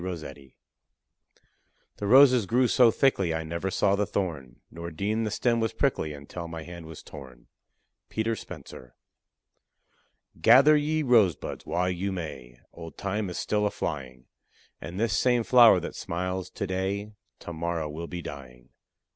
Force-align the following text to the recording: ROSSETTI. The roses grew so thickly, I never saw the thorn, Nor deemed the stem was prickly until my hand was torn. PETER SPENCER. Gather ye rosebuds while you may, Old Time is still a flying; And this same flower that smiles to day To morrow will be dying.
ROSSETTI. 0.03 0.55
The 1.97 2.07
roses 2.07 2.47
grew 2.47 2.67
so 2.67 2.89
thickly, 2.89 3.35
I 3.35 3.43
never 3.43 3.69
saw 3.69 3.95
the 3.95 4.07
thorn, 4.07 4.59
Nor 4.71 4.89
deemed 4.89 5.27
the 5.27 5.29
stem 5.29 5.59
was 5.59 5.73
prickly 5.73 6.11
until 6.11 6.47
my 6.47 6.63
hand 6.63 6.87
was 6.87 7.03
torn. 7.03 7.45
PETER 8.09 8.35
SPENCER. 8.35 8.95
Gather 10.41 10.75
ye 10.75 11.03
rosebuds 11.03 11.67
while 11.67 11.91
you 11.91 12.11
may, 12.11 12.57
Old 12.73 12.97
Time 12.97 13.29
is 13.29 13.37
still 13.37 13.67
a 13.67 13.69
flying; 13.69 14.25
And 14.81 14.99
this 14.99 15.15
same 15.15 15.43
flower 15.43 15.79
that 15.79 15.93
smiles 15.95 16.49
to 16.49 16.65
day 16.65 17.11
To 17.41 17.53
morrow 17.53 17.87
will 17.87 18.07
be 18.07 18.23
dying. 18.23 18.69